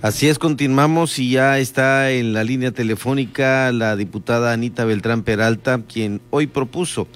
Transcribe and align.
Así 0.00 0.28
es, 0.28 0.38
continuamos 0.38 1.18
y 1.18 1.32
ya 1.32 1.58
está 1.58 2.12
en 2.12 2.32
la 2.32 2.44
línea 2.44 2.70
telefónica 2.70 3.72
la 3.72 3.96
diputada 3.96 4.52
Anita 4.52 4.84
Beltrán 4.84 5.24
Peralta, 5.24 5.80
quien 5.92 6.20
hoy 6.30 6.46
propuso 6.46 7.08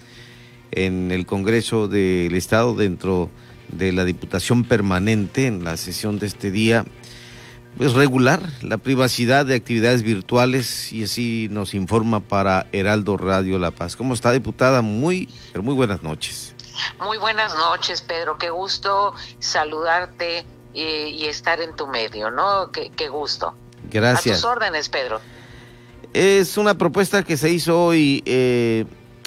en 0.72 1.12
el 1.12 1.24
Congreso 1.24 1.86
del 1.86 2.34
Estado, 2.34 2.74
dentro 2.74 3.30
de 3.68 3.92
la 3.92 4.04
Diputación 4.04 4.64
Permanente, 4.64 5.46
en 5.46 5.62
la 5.62 5.76
sesión 5.76 6.18
de 6.18 6.26
este 6.26 6.50
día, 6.50 6.84
pues 7.78 7.92
regular 7.92 8.40
la 8.62 8.78
privacidad 8.78 9.46
de 9.46 9.54
actividades 9.54 10.02
virtuales 10.02 10.92
y 10.92 11.04
así 11.04 11.46
nos 11.52 11.74
informa 11.74 12.18
para 12.18 12.66
Heraldo 12.72 13.16
Radio 13.16 13.60
La 13.60 13.70
Paz. 13.70 13.94
¿Cómo 13.94 14.12
está, 14.12 14.32
diputada? 14.32 14.82
Muy, 14.82 15.28
pero 15.52 15.62
muy 15.62 15.74
buenas 15.74 16.02
noches. 16.02 16.56
Muy 17.00 17.18
buenas 17.18 17.54
noches, 17.54 18.02
Pedro. 18.02 18.38
Qué 18.38 18.50
gusto 18.50 19.14
saludarte 19.38 20.44
y, 20.74 21.26
estar 21.26 21.60
en 21.60 21.74
tu 21.76 21.86
medio, 21.86 22.30
¿no? 22.30 22.70
Qué, 22.72 23.08
gusto. 23.08 23.54
Gracias. 23.90 24.38
A 24.38 24.40
tus 24.40 24.44
órdenes, 24.44 24.88
Pedro. 24.88 25.20
Es 26.12 26.56
una 26.56 26.76
propuesta 26.76 27.22
que 27.22 27.36
se 27.36 27.50
hizo 27.50 27.86
hoy, 27.86 28.22
eh, 28.26 28.84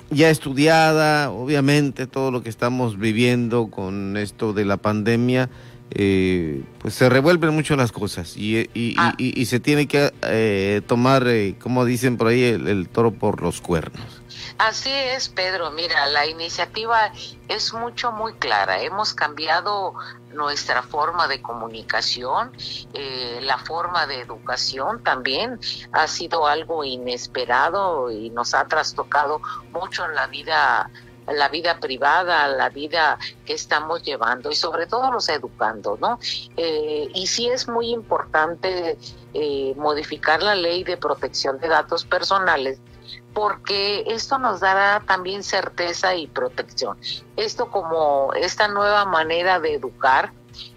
ya 0.09 0.30
estudiada, 0.30 1.31
obviamente, 1.31 2.08
todo 2.08 2.31
lo 2.31 2.44
que 2.44 2.50
estamos 2.50 3.00
viviendo 3.00 3.67
con 3.67 4.17
esto 4.17 4.53
de 4.53 4.66
la 4.66 4.77
pandemia, 4.77 5.50
eh, 5.91 6.63
pues 6.80 6.94
se 6.94 7.09
revuelven 7.09 7.53
mucho 7.53 7.75
las 7.75 7.91
cosas 7.91 8.36
y, 8.38 8.70
y, 8.73 8.95
ah. 8.98 9.16
se 9.45 9.59
tiene 9.59 9.88
que 9.88 10.12
eh, 10.23 10.81
tomar, 10.86 11.27
como 11.59 11.86
dicen 11.86 12.17
por 12.17 12.27
ahí, 12.27 12.44
el 12.44 12.88
toro 12.89 13.12
por 13.12 13.41
los 13.41 13.62
cuernos. 13.62 14.14
Así 14.58 14.90
es, 14.90 15.27
Pedro. 15.27 15.70
Mira, 15.72 16.05
la 16.08 16.26
iniciativa 16.26 17.12
es 17.50 17.73
mucho, 17.73 18.14
muy 18.14 18.34
clara. 18.36 18.81
Hemos 18.81 19.14
cambiado 19.14 19.94
nuestra 20.34 20.81
forma 20.81 21.28
de 21.28 21.41
comunicación, 21.41 22.52
eh, 22.94 23.40
la 23.41 23.58
forma 23.58 24.08
de 24.08 24.22
educación 24.22 25.04
también 25.04 25.59
ha 25.91 26.08
sido 26.08 26.47
algo 26.47 26.84
inesperado 26.84 28.12
y 28.12 28.30
nos 28.30 28.53
ha 28.53 28.66
trastocado 28.67 29.42
mucho 29.72 30.06
en 30.06 30.16
la 30.16 30.28
vida 30.28 30.90
la 31.28 31.50
vida 31.50 31.80
privada, 31.80 32.48
la 32.48 32.70
vida 32.70 33.18
que 33.45 33.54
estamos 33.54 34.04
llevando 34.04 34.52
y 34.52 34.56
sobre 34.56 34.88
todo 34.88 35.12
los 35.12 35.30
educando, 35.30 35.98
¿no? 36.00 36.20
Eh, 36.58 37.09
y 37.14 37.28
sí 37.28 37.48
es 37.48 37.68
muy 37.68 37.92
importante 37.92 38.98
eh, 39.34 39.73
modificar 39.78 40.42
la 40.44 40.56
ley 40.56 40.84
de 40.84 40.98
protección 40.98 41.59
de 41.59 41.68
datos 41.68 42.06
personales 42.06 42.80
porque 43.34 44.06
esto 44.08 44.40
nos 44.40 44.62
dará 44.62 45.02
también 45.06 45.44
certeza 45.44 46.16
y 46.16 46.26
protección. 46.26 46.98
Esto 47.36 47.70
como 47.70 48.34
esta 48.34 48.70
nueva 48.70 49.03
manera 49.03 49.59
de 49.59 49.73
educar, 49.73 50.31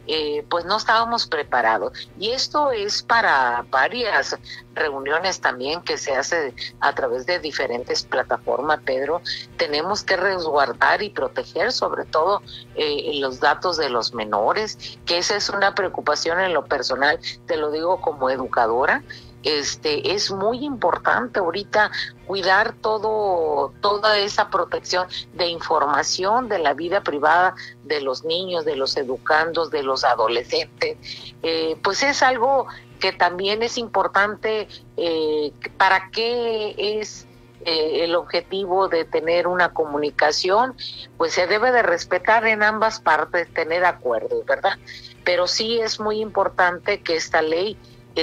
eh, 0.08 0.44
pues 0.48 0.64
no 0.64 0.78
estábamos 0.78 1.26
preparados. 1.26 1.92
Y 2.18 2.30
esto 2.30 2.70
es 2.70 3.02
para 3.02 3.64
varias 3.70 4.36
reuniones 4.74 5.40
también 5.40 5.82
que 5.82 5.98
se 5.98 6.14
hace 6.16 6.54
a 6.80 6.94
través 6.94 7.26
de 7.26 7.38
diferentes 7.38 8.04
plataformas, 8.04 8.80
Pedro. 8.84 9.20
Tenemos 9.58 10.02
que 10.02 10.16
resguardar 10.16 11.02
y 11.02 11.10
proteger 11.10 11.72
sobre 11.72 12.06
todo 12.06 12.42
eh, 12.74 13.12
los 13.20 13.38
datos 13.38 13.76
de 13.76 13.90
los 13.90 14.14
menores, 14.14 14.98
que 15.04 15.18
esa 15.18 15.36
es 15.36 15.50
una 15.50 15.74
preocupación 15.74 16.40
en 16.40 16.54
lo 16.54 16.64
personal, 16.64 17.20
te 17.46 17.56
lo 17.56 17.70
digo 17.70 18.00
como 18.00 18.30
educadora 18.30 19.02
este 19.42 20.14
es 20.14 20.30
muy 20.30 20.64
importante 20.64 21.38
ahorita 21.38 21.90
cuidar 22.26 22.74
todo 22.74 23.72
toda 23.80 24.18
esa 24.18 24.50
protección 24.50 25.06
de 25.34 25.46
información 25.46 26.48
de 26.48 26.58
la 26.58 26.74
vida 26.74 27.02
privada 27.02 27.54
de 27.84 28.00
los 28.00 28.24
niños 28.24 28.64
de 28.64 28.76
los 28.76 28.96
educandos 28.96 29.70
de 29.70 29.82
los 29.82 29.97
adolescentes 30.04 30.96
eh, 31.42 31.76
pues 31.82 32.02
es 32.02 32.22
algo 32.22 32.66
que 32.98 33.12
también 33.12 33.62
es 33.62 33.78
importante 33.78 34.66
eh, 34.96 35.52
para 35.76 36.10
qué 36.10 36.74
es 36.76 37.26
eh, 37.64 38.04
el 38.04 38.16
objetivo 38.16 38.88
de 38.88 39.04
tener 39.04 39.46
una 39.46 39.72
comunicación, 39.72 40.74
pues 41.16 41.32
se 41.34 41.46
debe 41.46 41.70
de 41.70 41.82
respetar 41.82 42.46
en 42.46 42.62
ambas 42.62 43.00
partes, 43.00 43.52
tener 43.54 43.84
acuerdos, 43.84 44.44
¿verdad? 44.46 44.78
Pero 45.24 45.46
sí 45.46 45.78
es 45.80 46.00
muy 46.00 46.20
importante 46.20 47.02
que 47.02 47.16
esta 47.16 47.42
ley 47.42 47.76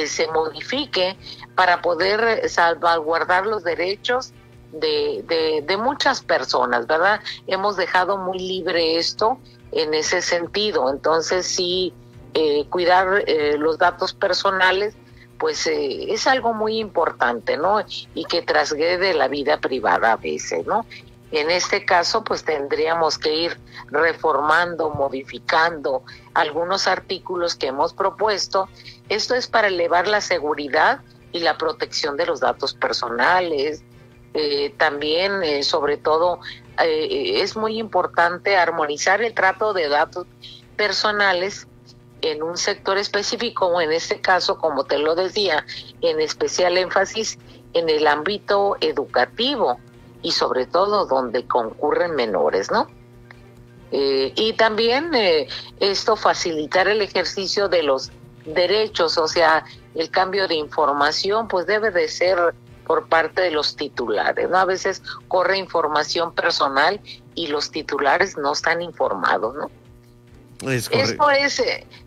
se 0.07 0.27
modifique 0.27 1.15
para 1.55 1.81
poder 1.81 2.49
salvaguardar 2.49 3.45
los 3.45 3.63
derechos 3.63 4.33
de, 4.73 5.63
de, 5.65 5.77
muchas 5.77 6.21
personas, 6.21 6.85
¿verdad? 6.85 7.21
Hemos 7.47 7.77
dejado 7.77 8.17
muy 8.17 8.39
libre 8.39 8.97
esto 8.97 9.39
en 9.75 9.93
ese 9.93 10.21
sentido. 10.21 10.89
Entonces, 10.89 11.45
sí, 11.45 11.93
eh, 12.33 12.65
cuidar 12.69 13.23
eh, 13.27 13.57
los 13.57 13.77
datos 13.77 14.13
personales, 14.13 14.95
pues 15.37 15.67
eh, 15.67 16.11
es 16.11 16.25
algo 16.25 16.53
muy 16.53 16.79
importante, 16.79 17.57
¿no? 17.57 17.85
Y 18.15 18.25
que 18.25 18.41
trasgrede 18.41 19.13
la 19.13 19.27
vida 19.27 19.57
privada 19.59 20.13
a 20.13 20.17
veces, 20.17 20.65
¿no? 20.65 20.85
En 21.31 21.51
este 21.51 21.83
caso, 21.85 22.23
pues 22.23 22.45
tendríamos 22.45 23.17
que 23.17 23.35
ir 23.35 23.59
reformando, 23.89 24.89
modificando 24.91 26.03
algunos 26.33 26.87
artículos 26.87 27.55
que 27.55 27.67
hemos 27.67 27.93
propuesto. 27.93 28.69
Esto 29.09 29.35
es 29.35 29.47
para 29.47 29.67
elevar 29.67 30.07
la 30.07 30.21
seguridad 30.21 31.01
y 31.33 31.39
la 31.39 31.57
protección 31.57 32.15
de 32.15 32.25
los 32.25 32.39
datos 32.39 32.73
personales. 32.73 33.83
Eh, 34.33 34.73
también, 34.77 35.43
eh, 35.43 35.63
sobre 35.63 35.97
todo, 35.97 36.39
eh, 36.83 37.41
es 37.41 37.55
muy 37.55 37.79
importante 37.79 38.57
armonizar 38.57 39.21
el 39.21 39.33
trato 39.33 39.73
de 39.73 39.87
datos 39.89 40.27
personales 40.75 41.67
en 42.21 42.43
un 42.43 42.57
sector 42.57 42.97
específico, 42.97 43.79
en 43.81 43.91
este 43.91 44.19
caso, 44.19 44.57
como 44.57 44.85
te 44.85 44.97
lo 44.97 45.15
decía, 45.15 45.65
en 46.01 46.19
especial 46.19 46.77
énfasis 46.77 47.37
en 47.73 47.89
el 47.89 48.07
ámbito 48.07 48.77
educativo 48.81 49.77
y 50.21 50.31
sobre 50.31 50.65
todo 50.65 51.05
donde 51.05 51.45
concurren 51.45 52.15
menores, 52.15 52.71
¿no? 52.71 52.87
Eh, 53.91 54.33
y 54.35 54.53
también 54.53 55.13
eh, 55.13 55.47
esto 55.79 56.15
facilitar 56.15 56.87
el 56.87 57.01
ejercicio 57.01 57.69
de 57.69 57.83
los 57.83 58.11
derechos, 58.45 59.17
o 59.17 59.27
sea, 59.27 59.63
el 59.93 60.09
cambio 60.09 60.47
de 60.47 60.55
información, 60.55 61.47
pues 61.47 61.67
debe 61.67 61.91
de 61.91 62.07
ser 62.07 62.55
por 62.85 63.07
parte 63.07 63.41
de 63.41 63.51
los 63.51 63.75
titulares, 63.75 64.49
¿no? 64.49 64.57
A 64.57 64.65
veces 64.65 65.01
corre 65.27 65.57
información 65.57 66.33
personal 66.33 67.01
y 67.33 67.47
los 67.47 67.71
titulares 67.71 68.37
no 68.37 68.53
están 68.53 68.81
informados, 68.81 69.55
¿no? 69.55 69.69
esto 70.61 71.29
es 71.29 71.61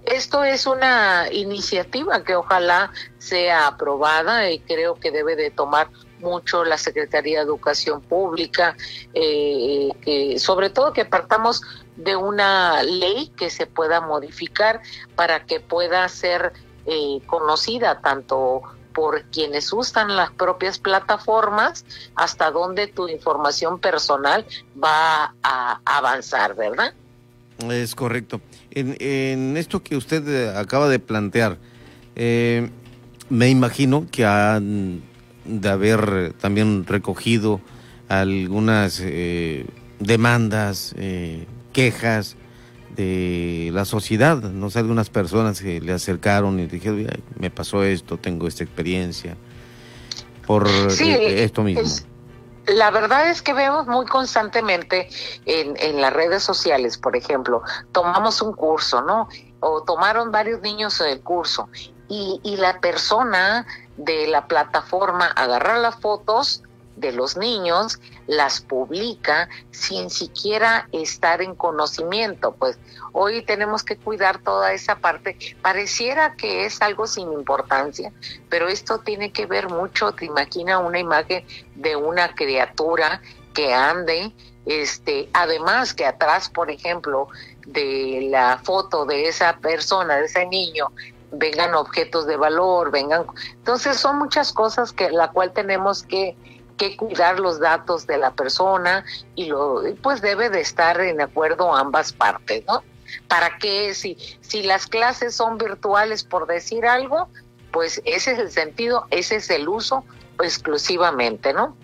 esto 0.04 0.42
es 0.42 0.66
una 0.66 1.26
iniciativa 1.30 2.24
que 2.24 2.34
ojalá 2.34 2.90
sea 3.18 3.66
aprobada 3.66 4.50
y 4.50 4.58
creo 4.60 4.94
que 4.94 5.10
debe 5.10 5.36
de 5.36 5.50
tomar 5.50 5.90
mucho 6.18 6.64
la 6.64 6.78
Secretaría 6.78 7.38
de 7.38 7.44
Educación 7.44 8.00
Pública, 8.00 8.76
eh, 9.14 9.90
que 10.02 10.38
sobre 10.38 10.70
todo 10.70 10.92
que 10.92 11.04
partamos 11.04 11.62
de 11.96 12.16
una 12.16 12.82
ley 12.82 13.32
que 13.36 13.50
se 13.50 13.66
pueda 13.66 14.00
modificar 14.00 14.80
para 15.14 15.44
que 15.44 15.60
pueda 15.60 16.08
ser 16.08 16.52
eh, 16.86 17.20
conocida 17.26 18.00
tanto 18.00 18.62
por 18.98 19.22
quienes 19.30 19.72
usan 19.72 20.16
las 20.16 20.32
propias 20.32 20.80
plataformas 20.80 21.84
hasta 22.16 22.50
donde 22.50 22.88
tu 22.88 23.06
información 23.06 23.78
personal 23.78 24.44
va 24.82 25.36
a 25.44 25.80
avanzar, 25.84 26.56
¿verdad? 26.56 26.92
Es 27.70 27.94
correcto. 27.94 28.40
En, 28.72 28.96
en 28.98 29.56
esto 29.56 29.84
que 29.84 29.96
usted 29.96 30.26
eh, 30.26 30.58
acaba 30.58 30.88
de 30.88 30.98
plantear, 30.98 31.58
me 32.16 33.48
imagino 33.48 34.08
que 34.10 34.26
han 34.26 35.02
de 35.44 35.68
haber 35.68 36.32
también 36.40 36.84
recogido 36.84 37.60
algunas 38.08 39.00
eh, 39.04 39.66
demandas, 39.98 40.94
eh, 40.96 41.46
quejas 41.72 42.36
de 42.94 43.70
la 43.72 43.84
sociedad, 43.84 44.36
no 44.36 44.70
sé, 44.70 44.80
algunas 44.80 45.10
personas 45.10 45.60
que 45.60 45.80
le 45.80 45.92
acercaron 45.92 46.58
y 46.58 46.66
dijeron, 46.66 47.06
me 47.38 47.50
pasó 47.50 47.82
esto, 47.84 48.16
tengo 48.16 48.48
esta 48.48 48.64
experiencia, 48.64 49.36
por 50.46 50.66
eh, 50.66 51.44
esto 51.44 51.62
mismo. 51.62 51.82
la 52.66 52.90
verdad 52.90 53.30
es 53.30 53.42
que 53.42 53.52
vemos 53.52 53.86
muy 53.86 54.06
constantemente 54.06 55.08
en, 55.46 55.76
en 55.78 56.00
las 56.00 56.12
redes 56.12 56.42
sociales, 56.42 56.98
por 56.98 57.16
ejemplo, 57.16 57.62
tomamos 57.92 58.42
un 58.42 58.52
curso, 58.52 59.02
¿no? 59.02 59.28
O 59.60 59.82
tomaron 59.82 60.30
varios 60.30 60.60
niños 60.62 61.00
el 61.00 61.20
curso 61.20 61.68
y, 62.08 62.40
y 62.42 62.56
la 62.56 62.80
persona 62.80 63.66
de 63.96 64.28
la 64.28 64.46
plataforma 64.46 65.26
agarrar 65.26 65.78
las 65.80 65.96
fotos 65.96 66.62
de 67.00 67.12
los 67.12 67.36
niños, 67.36 68.00
las 68.26 68.60
publica 68.60 69.48
sin 69.70 70.10
siquiera 70.10 70.88
estar 70.92 71.42
en 71.42 71.54
conocimiento. 71.54 72.52
Pues 72.52 72.78
hoy 73.12 73.42
tenemos 73.42 73.82
que 73.82 73.96
cuidar 73.96 74.42
toda 74.42 74.72
esa 74.72 74.96
parte. 74.96 75.36
Pareciera 75.62 76.34
que 76.34 76.64
es 76.64 76.80
algo 76.82 77.06
sin 77.06 77.32
importancia, 77.32 78.12
pero 78.48 78.68
esto 78.68 78.98
tiene 78.98 79.32
que 79.32 79.46
ver 79.46 79.68
mucho, 79.68 80.12
te 80.12 80.26
imaginas 80.26 80.82
una 80.84 80.98
imagen 80.98 81.44
de 81.74 81.96
una 81.96 82.34
criatura 82.34 83.20
que 83.54 83.72
ande, 83.74 84.32
este, 84.66 85.28
además 85.32 85.94
que 85.94 86.06
atrás, 86.06 86.48
por 86.48 86.70
ejemplo, 86.70 87.28
de 87.66 88.28
la 88.30 88.58
foto 88.62 89.04
de 89.04 89.28
esa 89.28 89.56
persona, 89.58 90.16
de 90.16 90.26
ese 90.26 90.46
niño, 90.46 90.92
vengan 91.32 91.74
objetos 91.74 92.26
de 92.26 92.36
valor, 92.36 92.90
vengan. 92.90 93.26
Entonces 93.54 93.98
son 93.98 94.18
muchas 94.18 94.52
cosas 94.52 94.92
que 94.92 95.10
la 95.10 95.28
cual 95.30 95.52
tenemos 95.52 96.02
que, 96.02 96.36
que 96.78 96.96
cuidar 96.96 97.38
los 97.38 97.60
datos 97.60 98.06
de 98.06 98.16
la 98.16 98.32
persona 98.32 99.04
y 99.34 99.46
lo 99.46 99.82
pues 100.00 100.22
debe 100.22 100.48
de 100.48 100.60
estar 100.60 100.98
en 101.00 101.20
acuerdo 101.20 101.76
ambas 101.76 102.12
partes, 102.12 102.64
¿no? 102.66 102.82
¿Para 103.26 103.58
qué? 103.58 103.94
Si, 103.94 104.16
si 104.40 104.62
las 104.62 104.86
clases 104.86 105.34
son 105.34 105.58
virtuales, 105.58 106.24
por 106.24 106.46
decir 106.46 106.86
algo, 106.86 107.28
pues 107.72 108.00
ese 108.04 108.32
es 108.32 108.38
el 108.38 108.50
sentido, 108.50 109.06
ese 109.10 109.36
es 109.36 109.50
el 109.50 109.68
uso 109.68 110.04
exclusivamente, 110.42 111.52
¿no? 111.52 111.76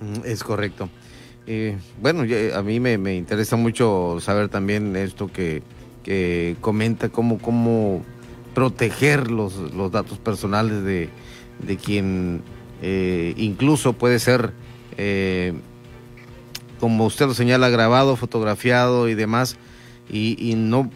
Mm, 0.00 0.20
es 0.24 0.44
correcto. 0.44 0.88
Eh, 1.46 1.78
bueno, 2.00 2.24
a 2.54 2.62
mí 2.62 2.78
me, 2.78 2.98
me, 2.98 3.16
interesa 3.16 3.56
mucho 3.56 4.18
saber 4.20 4.50
también 4.50 4.94
esto 4.96 5.32
que, 5.32 5.62
que 6.04 6.56
comenta, 6.60 7.08
cómo, 7.08 7.38
cómo 7.38 8.04
proteger 8.54 9.30
los, 9.30 9.56
los 9.56 9.90
datos 9.90 10.18
personales 10.18 10.84
de, 10.84 11.08
de 11.60 11.76
quien 11.76 12.42
eh, 12.82 13.34
incluso 13.36 13.92
puede 13.92 14.18
ser, 14.18 14.52
eh, 14.96 15.54
como 16.80 17.06
usted 17.06 17.26
lo 17.26 17.34
señala, 17.34 17.68
grabado, 17.68 18.16
fotografiado 18.16 19.08
y 19.08 19.14
demás, 19.14 19.56
y, 20.10 20.54
no 20.56 20.90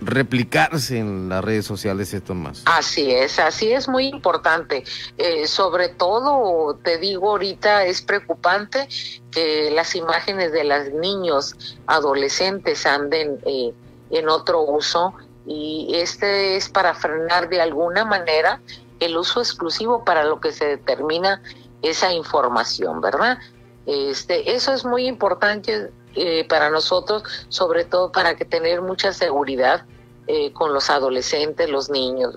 replicarse 0.00 0.98
en 0.98 1.28
las 1.28 1.42
redes 1.42 1.64
sociales 1.64 2.12
esto 2.12 2.34
más. 2.34 2.62
Así 2.66 3.10
es, 3.10 3.38
así 3.38 3.72
es 3.72 3.88
muy 3.88 4.06
importante. 4.06 4.84
Eh, 5.16 5.46
sobre 5.46 5.88
todo, 5.88 6.74
te 6.82 6.98
digo 6.98 7.30
ahorita, 7.30 7.86
es 7.86 8.02
preocupante 8.02 8.88
que 9.30 9.70
las 9.70 9.94
imágenes 9.94 10.52
de 10.52 10.64
los 10.64 10.90
niños 10.92 11.78
adolescentes 11.86 12.84
anden 12.84 13.38
eh, 13.46 13.72
en 14.10 14.28
otro 14.28 14.62
uso 14.62 15.14
y 15.46 15.90
este 15.94 16.56
es 16.56 16.68
para 16.68 16.94
frenar 16.94 17.48
de 17.48 17.60
alguna 17.60 18.04
manera 18.04 18.60
el 19.00 19.16
uso 19.16 19.40
exclusivo 19.40 20.04
para 20.04 20.24
lo 20.24 20.40
que 20.40 20.52
se 20.52 20.66
determina 20.66 21.42
esa 21.82 22.12
información, 22.12 23.00
¿verdad? 23.00 23.38
Este, 23.86 24.54
eso 24.54 24.72
es 24.72 24.84
muy 24.84 25.06
importante 25.06 25.90
eh, 26.14 26.46
para 26.48 26.70
nosotros, 26.70 27.22
sobre 27.48 27.84
todo 27.84 28.12
para 28.12 28.36
que 28.36 28.44
tener 28.44 28.80
mucha 28.80 29.12
seguridad 29.12 29.84
eh, 30.26 30.52
con 30.52 30.72
los 30.72 30.88
adolescentes, 30.88 31.68
los 31.68 31.90
niños. 31.90 32.36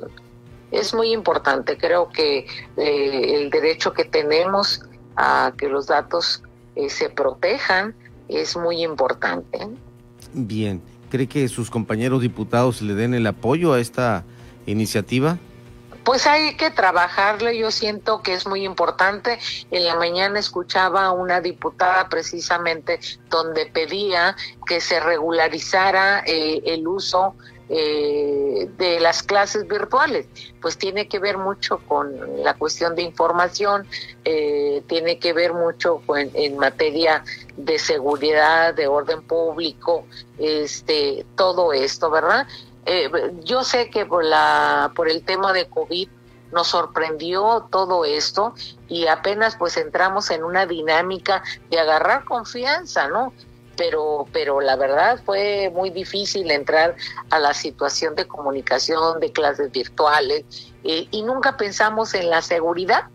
Es 0.71 0.93
muy 0.93 1.13
importante, 1.13 1.77
creo 1.77 2.09
que 2.09 2.47
eh, 2.75 3.35
el 3.35 3.49
derecho 3.49 3.93
que 3.93 4.03
tenemos 4.03 4.81
a 5.15 5.53
que 5.57 5.69
los 5.69 5.87
datos 5.87 6.43
se 6.89 7.09
protejan 7.09 7.95
es 8.27 8.55
muy 8.55 8.83
importante. 8.83 9.59
Bien, 10.33 10.81
¿cree 11.09 11.27
que 11.27 11.47
sus 11.47 11.71
compañeros 11.71 12.21
diputados 12.21 12.81
le 12.81 12.93
den 12.93 13.13
el 13.13 13.25
apoyo 13.25 13.73
a 13.73 13.79
esta 13.79 14.25
iniciativa? 14.67 15.39
Pues 16.07 16.25
hay 16.25 16.55
que 16.55 16.71
trabajarle, 16.71 17.57
yo 17.57 17.69
siento 17.69 18.21
que 18.21 18.33
es 18.33 18.47
muy 18.47 18.63
importante. 18.63 19.39
En 19.71 19.83
la 19.83 19.95
mañana 19.95 20.39
escuchaba 20.39 21.03
a 21.03 21.11
una 21.11 21.41
diputada 21.41 22.07
precisamente 22.07 23.01
donde 23.29 23.65
pedía 23.65 24.37
que 24.65 24.79
se 24.79 25.01
regularizara 25.01 26.23
eh, 26.25 26.61
el 26.63 26.87
uso 26.87 27.35
eh, 27.67 28.69
de 28.77 29.01
las 29.01 29.21
clases 29.21 29.67
virtuales, 29.67 30.27
pues 30.61 30.77
tiene 30.77 31.09
que 31.09 31.19
ver 31.19 31.37
mucho 31.37 31.79
con 31.79 32.41
la 32.41 32.53
cuestión 32.53 32.95
de 32.95 33.01
información, 33.01 33.85
eh, 34.23 34.83
tiene 34.87 35.19
que 35.19 35.33
ver 35.33 35.51
mucho 35.51 36.01
con, 36.05 36.31
en 36.33 36.57
materia 36.57 37.25
de 37.57 37.77
seguridad, 37.77 38.73
de 38.73 38.87
orden 38.87 39.21
público, 39.21 40.05
este, 40.37 41.25
todo 41.35 41.73
esto, 41.73 42.09
¿verdad? 42.09 42.47
Eh, 42.89 43.11
yo 43.43 43.65
sé 43.65 43.89
que 43.89 44.05
por, 44.05 44.23
la, 44.23 44.93
por 44.95 45.09
el 45.09 45.21
tema 45.23 45.51
de 45.51 45.67
COVID 45.67 46.07
nos 46.53 46.69
sorprendió 46.69 47.67
todo 47.69 48.05
esto 48.05 48.53
y 48.87 49.07
apenas 49.07 49.57
pues 49.57 49.75
entramos 49.75 50.31
en 50.31 50.45
una 50.45 50.65
dinámica 50.65 51.43
de 51.69 51.79
agarrar 51.79 52.23
confianza, 52.23 53.09
¿no? 53.09 53.33
Pero, 53.75 54.25
pero 54.31 54.61
la 54.61 54.77
verdad 54.77 55.19
fue 55.25 55.69
muy 55.75 55.89
difícil 55.89 56.49
entrar 56.49 56.95
a 57.29 57.39
la 57.39 57.53
situación 57.53 58.15
de 58.15 58.25
comunicación, 58.25 59.19
de 59.19 59.33
clases 59.33 59.69
virtuales, 59.69 60.45
eh, 60.85 61.09
y 61.11 61.21
nunca 61.23 61.57
pensamos 61.57 62.13
en 62.13 62.29
la 62.29 62.41
seguridad 62.41 63.09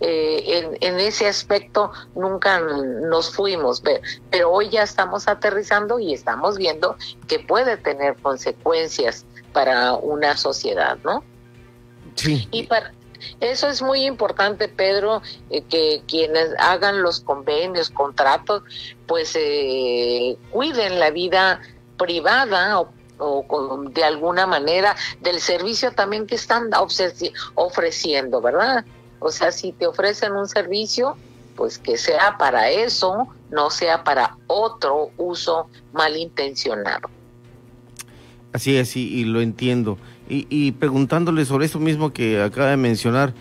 eh, 0.00 0.76
en, 0.80 0.98
ese 0.98 1.28
aspecto 1.28 1.92
nunca 2.14 2.58
nos 2.60 3.34
fuimos, 3.34 3.82
pero, 4.30 4.50
hoy 4.50 4.70
ya 4.70 4.82
estamos 4.82 5.28
aterrizando 5.28 5.98
y 5.98 6.14
estamos 6.14 6.56
viendo 6.56 6.96
que 7.28 7.38
puede 7.38 7.76
tener 7.76 8.16
consecuencias 8.16 9.26
para 9.52 9.94
una 9.94 10.36
sociedad, 10.36 10.98
¿no? 11.04 11.22
Sí. 12.14 12.48
Y 12.50 12.62
para, 12.64 12.92
eso 13.40 13.68
es 13.68 13.82
muy 13.82 14.06
importante, 14.06 14.68
Pedro, 14.68 15.20
eh, 15.50 15.62
que 15.68 16.02
quienes 16.08 16.50
hagan 16.58 17.02
los 17.02 17.20
convenios, 17.20 17.90
contratos, 17.90 18.62
pues 19.06 19.32
eh, 19.34 20.38
cuiden 20.50 20.98
la 20.98 21.10
vida 21.10 21.60
privada 21.98 22.80
o, 22.80 22.90
o, 23.18 23.84
de 23.90 24.04
alguna 24.04 24.46
manera 24.46 24.96
del 25.20 25.40
servicio 25.40 25.92
también 25.92 26.26
que 26.26 26.36
están 26.36 26.70
ofreciendo, 27.54 28.40
¿verdad? 28.40 28.84
O 29.20 29.30
sea, 29.30 29.52
si 29.52 29.72
te 29.72 29.86
ofrecen 29.86 30.32
un 30.32 30.48
servicio, 30.48 31.16
pues 31.56 31.78
que 31.78 31.96
sea 31.96 32.36
para 32.38 32.70
eso, 32.70 33.28
no 33.50 33.70
sea 33.70 34.02
para 34.02 34.36
otro 34.46 35.10
uso 35.16 35.68
malintencionado. 35.92 37.08
Así 38.52 38.76
es, 38.76 38.96
y, 38.96 39.24
lo 39.24 39.40
entiendo. 39.40 39.98
Y, 40.28 40.72
preguntándole 40.72 41.44
sobre 41.44 41.66
eso 41.66 41.80
mismo 41.80 42.12
que 42.12 42.40
acaba 42.40 42.70
de 42.70 42.76
mencionar, 42.76 43.34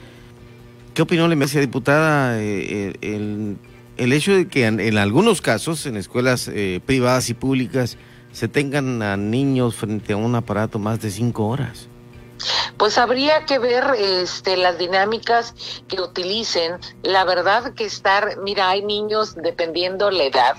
¿qué 0.93 1.01
opinión 1.01 1.29
le 1.29 1.35
merece, 1.35 1.59
diputada, 1.59 2.39
eh, 2.41 2.93
el, 3.01 3.57
el, 3.97 4.13
hecho 4.13 4.35
de 4.35 4.47
que 4.47 4.65
en, 4.65 4.97
algunos 4.97 5.41
casos, 5.41 5.85
en 5.85 5.97
escuelas 5.97 6.47
eh, 6.47 6.81
privadas 6.85 7.29
y 7.29 7.35
públicas, 7.35 7.97
se 8.31 8.47
tengan 8.47 9.01
a 9.01 9.17
niños 9.17 9.75
frente 9.75 10.13
a 10.13 10.17
un 10.17 10.35
aparato 10.35 10.79
más 10.79 10.99
de 10.99 11.11
cinco 11.11 11.47
horas? 11.47 11.88
Pues 12.77 12.97
habría 12.97 13.45
que 13.45 13.59
ver 13.59 13.83
este, 13.97 14.57
las 14.57 14.77
dinámicas 14.77 15.53
que 15.87 16.01
utilicen. 16.01 16.79
La 17.03 17.25
verdad 17.25 17.73
que 17.73 17.85
estar, 17.85 18.37
mira, 18.39 18.69
hay 18.69 18.83
niños 18.83 19.35
dependiendo 19.35 20.09
la 20.11 20.23
edad, 20.23 20.57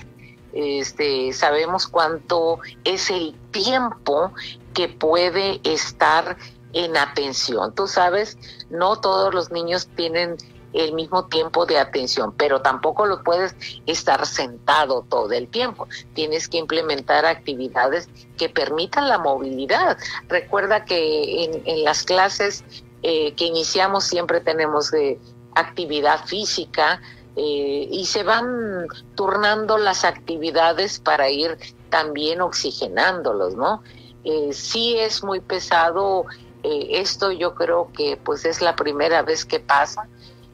este, 0.53 1.33
sabemos 1.33 1.87
cuánto 1.87 2.59
es 2.83 3.09
el 3.09 3.35
tiempo 3.51 4.31
que 4.73 4.89
puede 4.89 5.61
estar 5.63 6.37
en 6.73 6.97
atención. 6.97 7.73
Tú 7.73 7.87
sabes, 7.87 8.37
no 8.69 8.99
todos 8.99 9.33
los 9.33 9.51
niños 9.51 9.87
tienen 9.95 10.37
el 10.73 10.93
mismo 10.93 11.25
tiempo 11.25 11.65
de 11.65 11.77
atención, 11.77 12.33
pero 12.37 12.61
tampoco 12.61 13.05
lo 13.05 13.23
puedes 13.23 13.55
estar 13.85 14.25
sentado 14.25 15.05
todo 15.09 15.31
el 15.31 15.47
tiempo. 15.47 15.87
Tienes 16.13 16.47
que 16.47 16.57
implementar 16.57 17.25
actividades 17.25 18.09
que 18.37 18.49
permitan 18.49 19.09
la 19.09 19.17
movilidad. 19.17 19.97
Recuerda 20.27 20.85
que 20.85 21.61
en, 21.65 21.83
las 21.83 22.03
clases 22.03 22.63
eh, 23.03 23.33
que 23.33 23.45
iniciamos 23.45 24.03
siempre 24.03 24.39
tenemos 24.41 24.91
de 24.91 25.19
actividad 25.55 26.25
física 26.25 27.01
eh, 27.35 27.87
y 27.91 28.05
se 28.05 28.23
van 28.23 28.87
turnando 29.15 29.77
las 29.77 30.05
actividades 30.05 30.99
para 30.99 31.29
ir 31.29 31.57
también 31.89 32.41
oxigenándolos, 32.41 33.55
¿no? 33.55 33.83
Eh, 34.23 34.53
sí 34.53 34.97
es 34.97 35.23
muy 35.23 35.39
pesado 35.39 36.25
esto 36.63 37.31
yo 37.31 37.55
creo 37.55 37.89
que 37.91 38.17
pues 38.23 38.45
es 38.45 38.61
la 38.61 38.75
primera 38.75 39.23
vez 39.23 39.45
que 39.45 39.59
pasa 39.59 40.07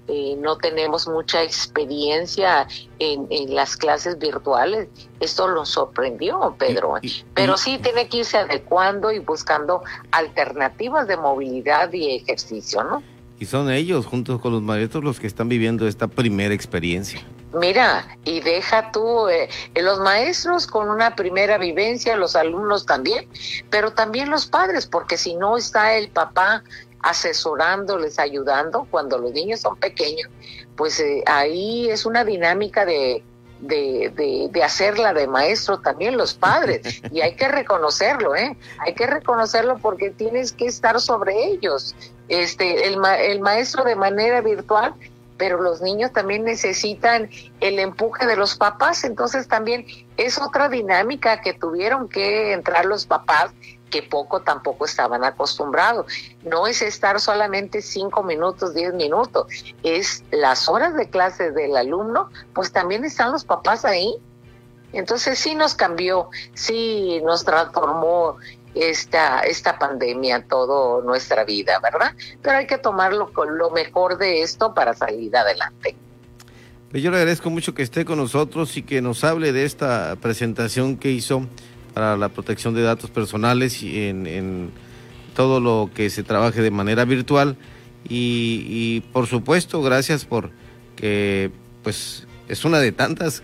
eh, 0.07 0.35
no 0.39 0.57
tenemos 0.57 1.07
mucha 1.07 1.43
experiencia 1.43 2.67
en, 2.99 3.27
las 3.53 3.75
clases 3.75 4.17
virtuales. 4.17 4.87
Esto 5.19 5.47
lo 5.47 5.65
sorprendió, 5.65 6.55
Pedro. 6.57 6.95
Pero 7.33 7.57
sí 7.57 7.77
tiene 7.79 8.07
que 8.07 8.17
irse 8.17 8.37
adecuando 8.37 9.11
y 9.11 9.19
buscando 9.19 9.83
alternativas 10.11 11.07
de 11.07 11.17
movilidad 11.17 11.91
y 11.91 12.15
ejercicio, 12.15 12.83
¿no? 12.83 13.03
Y 13.39 13.45
son 13.45 13.69
ellos, 13.69 14.05
juntos 14.05 14.41
con 14.41 14.51
los 14.51 14.61
maestros, 14.61 15.03
los 15.03 15.19
que 15.19 15.27
están 15.27 15.47
viviendo 15.47 15.87
esta 15.87 16.07
primera 16.07 16.53
experiencia. 16.53 17.21
Mira, 17.53 18.17
y 18.25 18.41
deja 18.41 18.91
tú, 18.91 19.29
eh, 19.29 19.49
los 19.75 19.99
maestros 19.99 20.67
con 20.67 20.89
una 20.89 21.15
primera 21.15 21.57
vivencia, 21.57 22.17
los 22.17 22.35
alumnos 22.35 22.85
también, 22.85 23.27
pero 23.69 23.91
también 23.91 24.29
los 24.29 24.47
padres, 24.47 24.85
porque 24.85 25.17
si 25.17 25.35
no 25.35 25.55
está 25.55 25.95
el 25.95 26.09
papá 26.09 26.63
asesorándoles, 27.01 28.19
ayudando 28.19 28.87
cuando 28.89 29.17
los 29.17 29.31
niños 29.31 29.61
son 29.61 29.77
pequeños, 29.77 30.29
pues 30.75 30.99
eh, 30.99 31.23
ahí 31.25 31.89
es 31.89 32.05
una 32.05 32.23
dinámica 32.23 32.85
de, 32.85 33.23
de, 33.61 34.49
de, 34.51 34.63
hacerla 34.63 35.13
de 35.13 35.27
maestro 35.27 35.79
también 35.79 36.17
los 36.17 36.33
padres 36.33 37.01
y 37.11 37.21
hay 37.21 37.35
que 37.35 37.47
reconocerlo, 37.47 38.35
¿eh? 38.35 38.57
Hay 38.79 38.93
que 38.93 39.07
reconocerlo 39.07 39.77
porque 39.79 40.11
tienes 40.11 40.51
que 40.51 40.65
estar 40.65 40.99
sobre 40.99 41.45
ellos. 41.45 41.95
Este, 42.29 42.87
el, 42.87 42.99
el 43.19 43.39
maestro 43.39 43.83
de 43.83 43.95
manera 43.95 44.41
virtual 44.41 44.93
pero 45.37 45.61
los 45.61 45.81
niños 45.81 46.11
también 46.11 46.43
necesitan 46.43 47.29
el 47.59 47.79
empuje 47.79 48.25
de 48.25 48.35
los 48.35 48.55
papás, 48.55 49.03
entonces 49.03 49.47
también 49.47 49.85
es 50.17 50.39
otra 50.39 50.67
dinámica 50.67 51.41
que 51.41 51.53
tuvieron 51.53 52.09
que 52.09 52.53
entrar 52.53 52.85
los 52.85 53.05
papás 53.05 53.51
que 53.89 54.03
poco 54.03 54.41
tampoco 54.41 54.85
estaban 54.85 55.23
acostumbrados. 55.23 56.11
No 56.43 56.67
es 56.67 56.81
estar 56.81 57.19
solamente 57.19 57.81
cinco 57.81 58.23
minutos, 58.23 58.73
diez 58.73 58.93
minutos, 58.93 59.47
es 59.83 60.23
las 60.31 60.67
horas 60.69 60.95
de 60.95 61.09
clase 61.09 61.51
del 61.51 61.75
alumno, 61.75 62.29
pues 62.53 62.71
también 62.71 63.05
están 63.05 63.31
los 63.31 63.43
papás 63.43 63.85
ahí. 63.85 64.15
Entonces 64.93 65.37
sí 65.37 65.53
nos 65.53 65.75
cambió, 65.75 66.29
sí 66.53 67.21
nos 67.23 67.43
transformó 67.43 68.37
esta, 68.73 69.41
esta 69.41 69.77
pandemia, 69.77 70.45
toda 70.47 71.03
nuestra 71.03 71.43
vida, 71.43 71.79
¿verdad? 71.81 72.13
Pero 72.41 72.57
hay 72.57 72.67
que 72.67 72.77
tomarlo 72.77 73.33
con 73.33 73.57
lo 73.57 73.71
mejor 73.71 74.17
de 74.17 74.41
esto 74.41 74.73
para 74.73 74.93
salir 74.93 75.35
adelante. 75.35 75.95
Pues 76.91 77.03
yo 77.03 77.11
le 77.11 77.17
agradezco 77.17 77.49
mucho 77.49 77.73
que 77.73 77.83
esté 77.83 78.05
con 78.05 78.17
nosotros 78.17 78.77
y 78.77 78.83
que 78.83 79.01
nos 79.01 79.23
hable 79.25 79.51
de 79.51 79.65
esta 79.65 80.15
presentación 80.21 80.95
que 80.95 81.11
hizo 81.11 81.45
para 81.97 82.15
la 82.15 82.29
protección 82.29 82.75
de 82.75 82.83
datos 82.83 83.09
personales 83.09 83.81
y 83.81 84.07
en, 84.07 84.71
todo 85.35 85.59
lo 85.59 85.89
que 85.95 86.11
se 86.11 86.21
trabaje 86.21 86.61
de 86.61 86.69
manera 86.69 87.05
virtual. 87.05 87.57
Y, 88.07 88.67
y 88.69 89.01
por 89.11 89.25
supuesto, 89.25 89.81
gracias 89.81 90.23
por 90.23 90.51
que 90.95 91.49
pues 91.81 92.27
es 92.47 92.65
una 92.65 92.77
de 92.77 92.91
tantas 92.91 93.41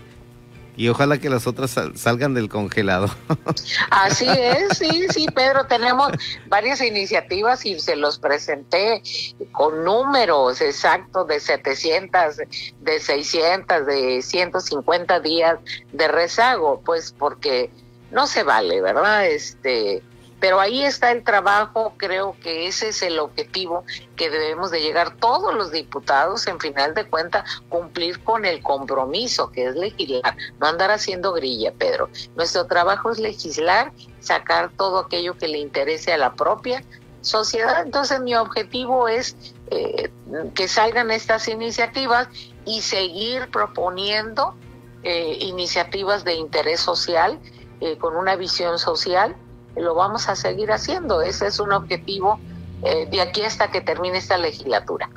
y 0.76 0.88
ojalá 0.88 1.18
que 1.18 1.30
las 1.30 1.48
otras 1.48 1.74
salgan 1.96 2.34
del 2.34 2.48
congelado. 2.48 3.08
Así 3.90 4.28
es, 4.28 4.78
sí, 4.78 5.06
sí, 5.10 5.26
Pedro, 5.34 5.66
tenemos 5.66 6.12
varias 6.46 6.80
iniciativas 6.80 7.66
y 7.66 7.80
se 7.80 7.96
los 7.96 8.20
presenté 8.20 9.02
con 9.50 9.84
números 9.84 10.60
exactos 10.60 11.26
de 11.26 11.40
700, 11.40 12.36
de 12.80 13.00
600, 13.00 13.84
de 13.84 14.22
150 14.22 15.18
días 15.20 15.58
de 15.92 16.06
rezago, 16.06 16.80
pues 16.84 17.12
porque 17.18 17.70
no 18.14 18.26
se 18.26 18.44
vale, 18.44 18.80
¿verdad? 18.80 19.26
Este, 19.26 20.02
pero 20.40 20.60
ahí 20.60 20.84
está 20.84 21.10
el 21.10 21.24
trabajo, 21.24 21.94
creo 21.96 22.36
que 22.42 22.66
ese 22.66 22.88
es 22.88 23.02
el 23.02 23.18
objetivo 23.18 23.84
que 24.14 24.30
debemos 24.30 24.70
de 24.70 24.82
llegar 24.82 25.16
todos 25.16 25.54
los 25.54 25.72
diputados, 25.72 26.46
en 26.46 26.60
final 26.60 26.94
de 26.94 27.08
cuentas, 27.08 27.62
cumplir 27.68 28.22
con 28.22 28.44
el 28.44 28.62
compromiso 28.62 29.50
que 29.50 29.66
es 29.66 29.74
legislar, 29.74 30.36
no 30.60 30.66
andar 30.66 30.90
haciendo 30.90 31.32
grilla, 31.32 31.72
Pedro. 31.72 32.08
Nuestro 32.36 32.66
trabajo 32.66 33.10
es 33.10 33.18
legislar, 33.18 33.92
sacar 34.20 34.70
todo 34.76 34.98
aquello 34.98 35.36
que 35.36 35.48
le 35.48 35.58
interese 35.58 36.12
a 36.12 36.18
la 36.18 36.34
propia 36.34 36.84
sociedad. 37.22 37.82
Entonces 37.82 38.20
mi 38.20 38.34
objetivo 38.34 39.08
es 39.08 39.36
eh, 39.70 40.10
que 40.54 40.68
salgan 40.68 41.10
estas 41.10 41.48
iniciativas 41.48 42.28
y 42.66 42.82
seguir 42.82 43.50
proponiendo 43.50 44.54
eh, 45.02 45.38
iniciativas 45.40 46.24
de 46.24 46.34
interés 46.34 46.80
social, 46.80 47.38
eh, 47.80 47.98
con 47.98 48.16
una 48.16 48.36
visión 48.36 48.78
social 48.78 49.36
lo 49.76 49.94
vamos 49.94 50.28
a 50.28 50.36
seguir 50.36 50.72
haciendo. 50.72 51.22
Ese 51.22 51.46
es 51.46 51.58
un 51.60 51.72
objetivo 51.72 52.38
eh, 52.82 53.08
de 53.10 53.20
aquí 53.20 53.42
hasta 53.42 53.70
que 53.70 53.80
termine 53.80 54.18
esta 54.18 54.38
legislatura. 54.38 55.08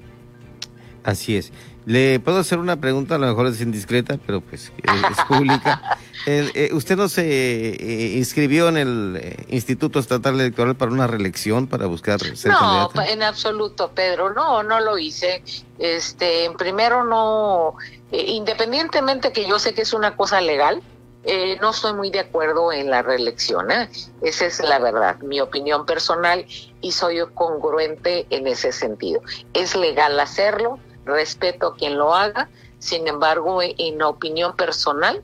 Así 1.04 1.38
es. 1.38 1.52
Le 1.86 2.20
puedo 2.20 2.40
hacer 2.40 2.60
una 2.60 2.82
pregunta, 2.82 3.16
a 3.16 3.18
lo 3.18 3.28
mejor 3.28 3.48
es 3.48 3.62
indiscreta, 3.62 4.20
pero 4.26 4.42
pues 4.42 4.74
es 4.84 5.26
pública. 5.26 5.98
Eh, 6.26 6.70
¿Usted 6.74 6.98
no 6.98 7.08
se 7.08 7.24
eh, 7.26 8.18
inscribió 8.18 8.68
en 8.68 8.78
el 8.78 9.36
Instituto 9.48 10.00
Estatal 10.00 10.36
Electoral 10.36 10.76
para 10.76 10.92
una 10.92 11.08
reelección, 11.08 11.68
para 11.68 11.86
buscar 11.86 12.20
ser 12.36 12.52
No, 12.52 12.90
en 13.08 13.24
absoluto, 13.24 13.92
Pedro, 13.92 14.34
no, 14.34 14.64
no 14.64 14.82
lo 14.82 14.98
hice. 14.98 15.44
Este, 15.80 16.52
primero 16.58 17.06
no, 17.06 17.76
independientemente 18.12 19.32
que 19.32 19.48
yo 19.48 19.58
sé 19.60 19.74
que 19.74 19.84
es 19.84 19.94
una 19.94 20.18
cosa 20.18 20.42
legal, 20.42 20.82
eh, 21.28 21.58
no 21.60 21.72
estoy 21.72 21.94
muy 21.94 22.10
de 22.10 22.22
acuerdo 22.22 22.72
en 22.72 22.90
la 22.90 23.02
reelección. 23.02 23.70
¿eh? 23.70 23.90
Esa 24.22 24.46
es 24.46 24.60
la 24.62 24.80
verdad, 24.80 25.20
mi 25.20 25.42
opinión 25.42 25.86
personal 25.86 26.46
y 26.80 26.92
soy 26.94 27.20
congruente 27.34 28.26
en 28.30 28.48
ese 28.48 28.72
sentido. 28.72 29.22
Es 29.54 29.76
legal 29.76 30.18
hacerlo, 30.20 30.80
respeto 31.06 31.68
a 31.68 31.76
quien 31.76 31.98
lo 31.98 32.16
haga, 32.16 32.50
sin 32.80 33.08
embargo, 33.08 33.60
en 33.62 34.02
opinión 34.02 34.56
personal, 34.56 35.22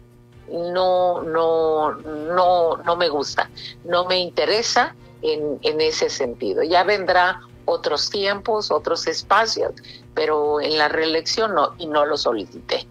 no, 0.52 1.22
no, 1.22 1.94
no, 1.94 2.78
no 2.78 2.96
me 2.98 3.08
gusta, 3.08 3.50
no 3.86 4.06
me 4.06 4.20
interesa 4.20 4.96
en, 5.22 5.58
en 5.62 5.80
ese 5.80 6.10
sentido. 6.10 6.64
Ya 6.64 6.84
vendrá 6.84 7.40
otros 7.64 8.10
tiempos, 8.10 8.72
otros 8.72 9.08
espacios, 9.08 9.72
pero 10.14 10.60
en 10.60 10.78
la 10.78 10.90
reelección 10.90 11.56
no, 11.56 11.76
y 11.78 11.88
no 11.88 12.06
lo 12.06 12.18
solicité. 12.18 12.86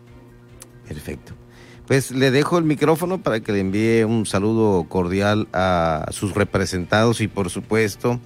Perfecto. 0.88 1.34
Pues 1.92 2.10
le 2.10 2.30
dejo 2.30 2.56
el 2.56 2.64
micrófono 2.64 3.18
para 3.18 3.40
que 3.40 3.52
le 3.52 3.60
envíe 3.60 4.04
un 4.04 4.24
saludo 4.24 4.84
cordial 4.88 5.46
a 5.52 6.06
sus 6.10 6.34
representados 6.34 7.20
y 7.20 7.28
por 7.28 7.50
supuesto 7.50 8.18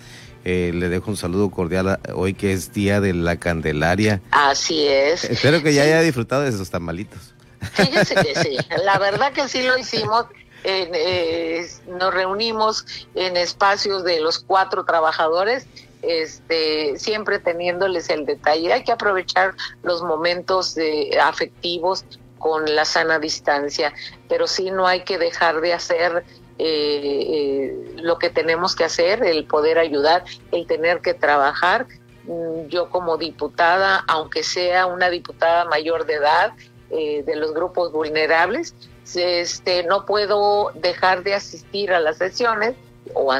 eh, 0.44 0.70
le 0.72 0.88
dejo 0.88 1.10
un 1.10 1.16
saludo 1.16 1.50
cordial 1.50 1.98
hoy 2.14 2.34
que 2.34 2.52
es 2.52 2.72
Día 2.72 3.00
de 3.00 3.12
la 3.12 3.38
Candelaria. 3.38 4.22
Así 4.30 4.86
es. 4.86 5.24
Espero 5.24 5.64
que 5.64 5.74
ya 5.74 5.82
haya 5.82 6.00
disfrutado 6.00 6.42
de 6.42 6.50
esos 6.50 6.70
tamalitos. 6.70 7.34
Fíjese 7.72 8.14
que 8.14 8.36
sí, 8.40 8.56
la 8.84 9.00
verdad 9.00 9.32
que 9.32 9.48
sí 9.48 9.60
lo 9.64 9.76
hicimos. 9.76 10.26
Eh, 10.62 11.66
nos 11.88 12.14
reunimos 12.14 12.86
en 13.16 13.36
espacios 13.36 14.04
de 14.04 14.20
los 14.20 14.38
cuatro 14.38 14.84
trabajadores 14.84 15.66
este, 16.02 17.00
siempre 17.00 17.40
teniéndoles 17.40 18.10
el 18.10 18.26
detalle. 18.26 18.72
Hay 18.72 18.84
que 18.84 18.92
aprovechar 18.92 19.56
los 19.82 20.02
momentos 20.02 20.76
afectivos 21.20 22.04
con 22.38 22.74
la 22.74 22.84
sana 22.84 23.18
distancia, 23.18 23.92
pero 24.28 24.46
sí 24.46 24.70
no 24.70 24.86
hay 24.86 25.04
que 25.04 25.18
dejar 25.18 25.60
de 25.60 25.72
hacer 25.72 26.24
eh, 26.58 27.26
eh, 27.28 27.94
lo 27.96 28.18
que 28.18 28.30
tenemos 28.30 28.74
que 28.74 28.84
hacer, 28.84 29.22
el 29.24 29.44
poder 29.44 29.78
ayudar, 29.78 30.24
el 30.52 30.66
tener 30.66 31.00
que 31.00 31.14
trabajar. 31.14 31.86
Mm, 32.24 32.68
yo 32.68 32.88
como 32.90 33.18
diputada, 33.18 34.04
aunque 34.08 34.42
sea 34.42 34.86
una 34.86 35.10
diputada 35.10 35.64
mayor 35.66 36.06
de 36.06 36.14
edad, 36.14 36.52
eh, 36.90 37.22
de 37.24 37.36
los 37.36 37.52
grupos 37.52 37.92
vulnerables, 37.92 38.74
este, 39.14 39.82
no 39.84 40.06
puedo 40.06 40.72
dejar 40.74 41.22
de 41.22 41.34
asistir 41.34 41.92
a 41.92 42.00
las 42.00 42.18
sesiones 42.18 42.74
o, 43.14 43.32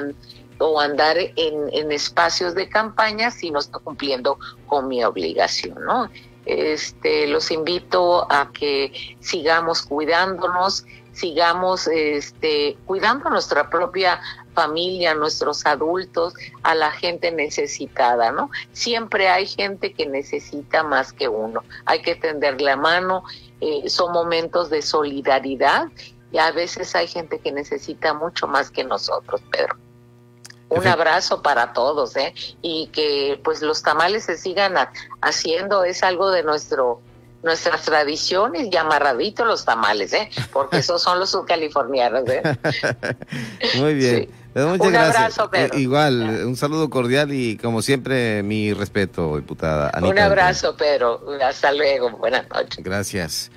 andar 0.80 1.16
en, 1.18 1.68
en, 1.72 1.92
espacios 1.92 2.54
de 2.54 2.68
campaña 2.68 3.30
si 3.30 3.50
no 3.50 3.58
estoy 3.58 3.82
cumpliendo 3.82 4.38
con 4.66 4.88
mi 4.88 5.04
obligación, 5.04 5.76
¿no? 5.84 6.08
Este, 6.46 7.26
los 7.26 7.50
invito 7.50 8.30
a 8.32 8.50
que 8.52 9.16
sigamos 9.20 9.82
cuidándonos, 9.82 10.84
sigamos 11.12 11.88
este, 11.88 12.78
cuidando 12.86 13.28
nuestra 13.30 13.68
propia 13.68 14.20
familia, 14.54 15.14
nuestros 15.14 15.66
adultos, 15.66 16.34
a 16.62 16.74
la 16.74 16.90
gente 16.92 17.30
necesitada, 17.32 18.32
¿no? 18.32 18.50
Siempre 18.72 19.28
hay 19.28 19.46
gente 19.46 19.92
que 19.92 20.06
necesita 20.06 20.82
más 20.82 21.12
que 21.12 21.28
uno. 21.28 21.62
Hay 21.84 22.00
que 22.00 22.14
tender 22.14 22.60
la 22.60 22.76
mano, 22.76 23.24
eh, 23.60 23.88
son 23.88 24.12
momentos 24.12 24.70
de 24.70 24.82
solidaridad 24.82 25.88
y 26.32 26.38
a 26.38 26.52
veces 26.52 26.94
hay 26.94 27.06
gente 27.06 27.38
que 27.38 27.52
necesita 27.52 28.14
mucho 28.14 28.46
más 28.46 28.70
que 28.70 28.84
nosotros, 28.84 29.42
Pedro. 29.50 29.76
Un 30.68 30.87
abrazo 30.87 31.42
para 31.42 31.73
todos, 31.73 32.16
¿eh? 32.16 32.35
Y 32.61 32.88
que 32.88 33.40
pues 33.44 33.62
los 33.62 33.82
tamales 33.82 34.25
se 34.25 34.37
sigan 34.37 34.75
haciendo, 35.20 35.85
es 35.85 36.02
algo 36.02 36.30
de 36.30 36.42
nuestro 36.42 37.00
nuestras 37.42 37.82
tradiciones 37.82 38.68
y 38.73 38.76
amarraditos 38.76 39.46
los 39.46 39.64
tamales, 39.64 40.12
¿eh? 40.12 40.28
Porque 40.52 40.78
esos 40.78 41.00
son 41.00 41.20
los 41.20 41.30
subcalifornianos, 41.30 42.28
¿eh? 42.28 42.42
Muy 43.78 43.94
bien. 43.94 44.28
un 44.54 44.96
abrazo, 44.96 45.49
Pedro. 45.49 45.78
igual, 45.78 46.44
un 46.44 46.56
saludo 46.56 46.90
cordial 46.90 47.32
y 47.32 47.56
como 47.56 47.82
siempre 47.82 48.42
mi 48.42 48.73
respeto, 48.73 49.37
diputada. 49.37 49.92
un 50.02 50.18
abrazo, 50.18 50.76
Pedro. 50.76 51.23
Hasta 51.40 51.73
luego. 51.73 52.11
Buenas 52.11 52.49
noches. 52.50 52.82
Gracias. 52.82 53.50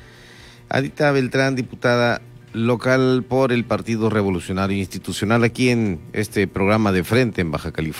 Anita 0.70 1.12
Beltrán, 1.12 1.56
diputada 1.56 2.22
local 2.53 3.24
por 3.27 3.51
el 3.51 3.63
Partido 3.63 4.10
Revolucionario 4.10 4.77
Institucional 4.77 5.44
aquí 5.44 5.70
en 5.70 6.00
este 6.13 6.48
programa 6.48 6.91
de 6.91 7.03
frente 7.03 7.41
en 7.41 7.51
Baja 7.51 7.72
California. 7.72 7.98